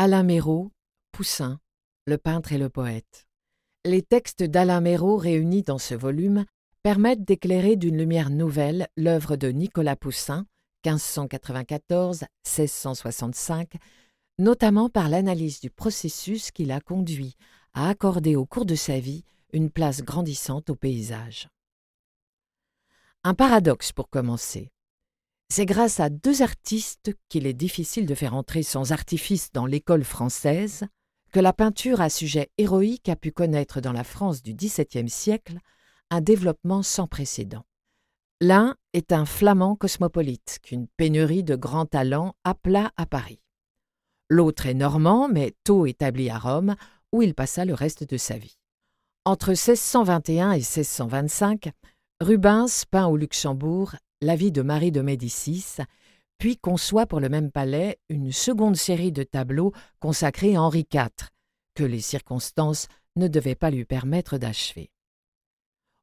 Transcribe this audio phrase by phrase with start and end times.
[0.00, 0.70] Alain Méraud,
[1.10, 1.58] Poussin,
[2.06, 3.26] le peintre et le poète.
[3.84, 6.44] Les textes d'Alain Méraud réunis dans ce volume
[6.84, 10.46] permettent d'éclairer d'une lumière nouvelle l'œuvre de Nicolas Poussin,
[10.86, 13.72] 1594-1665,
[14.38, 17.34] notamment par l'analyse du processus qui l'a conduit
[17.74, 21.48] à accorder au cours de sa vie une place grandissante au paysage.
[23.24, 24.70] Un paradoxe pour commencer.
[25.50, 30.04] C'est grâce à deux artistes qu'il est difficile de faire entrer sans artifice dans l'école
[30.04, 30.84] française
[31.32, 35.58] que la peinture à sujet héroïque a pu connaître dans la France du XVIIe siècle
[36.10, 37.64] un développement sans précédent.
[38.40, 43.40] L'un est un flamand cosmopolite qu'une pénurie de grands talents appela à Paris.
[44.28, 46.76] L'autre est normand, mais tôt établi à Rome,
[47.12, 48.58] où il passa le reste de sa vie.
[49.24, 51.70] Entre 1621 et 1625,
[52.20, 55.76] Rubens peint au Luxembourg la vie de Marie de Médicis,
[56.38, 61.08] puis conçoit pour le même palais une seconde série de tableaux consacrés à Henri IV,
[61.74, 64.90] que les circonstances ne devaient pas lui permettre d'achever.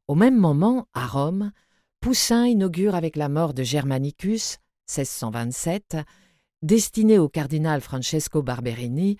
[0.07, 1.51] Au même moment, à Rome,
[1.99, 4.57] Poussin inaugure avec la mort de Germanicus,
[4.89, 5.97] 1627,
[6.61, 9.17] destinée au cardinal Francesco Barberini,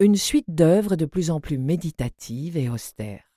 [0.00, 3.30] une suite d'œuvres de plus en plus méditatives et austères.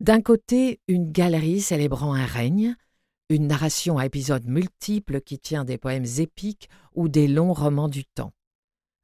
[0.00, 2.74] D'un côté, une galerie célébrant un règne,
[3.30, 8.04] une narration à épisodes multiples qui tient des poèmes épiques ou des longs romans du
[8.04, 8.32] temps.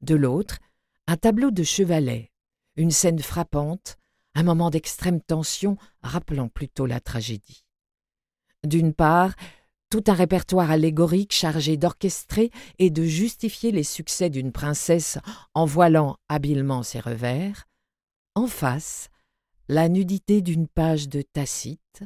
[0.03, 0.59] De l'autre,
[1.07, 2.33] un tableau de chevalet,
[2.75, 3.97] une scène frappante,
[4.35, 7.65] un moment d'extrême tension rappelant plutôt la tragédie.
[8.65, 9.35] D'une part,
[9.91, 15.19] tout un répertoire allégorique chargé d'orchestrer et de justifier les succès d'une princesse
[15.55, 17.69] en voilant habilement ses revers.
[18.35, 19.09] En face,
[19.69, 22.03] la nudité d'une page de Tacite,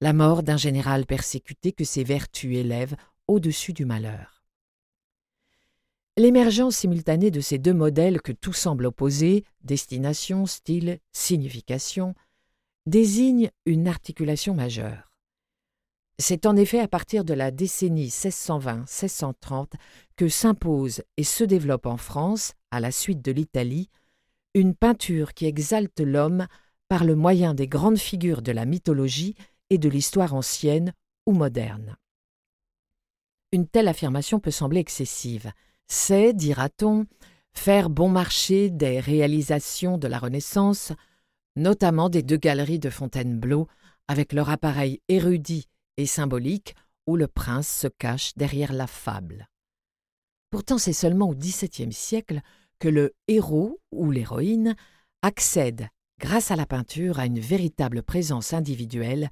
[0.00, 2.96] la mort d'un général persécuté que ses vertus élèvent
[3.26, 4.44] au-dessus du malheur.
[6.16, 12.14] L'émergence simultanée de ces deux modèles que tout semble opposer, destination, style, signification,
[12.86, 15.12] désigne une articulation majeure.
[16.18, 19.74] C'est en effet à partir de la décennie 1620-1630
[20.16, 23.88] que s'impose et se développe en France, à la suite de l'Italie,
[24.54, 26.48] une peinture qui exalte l'homme
[26.88, 29.36] par le moyen des grandes figures de la mythologie
[29.70, 30.92] et de l'histoire ancienne
[31.26, 31.96] ou moderne.
[33.52, 35.52] Une telle affirmation peut sembler excessive.
[35.86, 37.06] C'est, dira-t-on,
[37.54, 40.92] faire bon marché des réalisations de la Renaissance,
[41.56, 43.66] notamment des deux galeries de Fontainebleau,
[44.06, 46.74] avec leur appareil érudit et symbolique
[47.06, 49.48] où le prince se cache derrière la fable.
[50.50, 52.40] Pourtant, c'est seulement au XVIIe siècle
[52.78, 54.76] que le héros ou l'héroïne
[55.22, 55.88] accède,
[56.20, 59.30] grâce à la peinture, à une véritable présence individuelle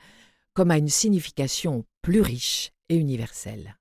[0.57, 3.77] comme à une signification plus riche et universelle.